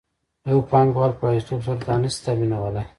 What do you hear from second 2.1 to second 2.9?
تامینولی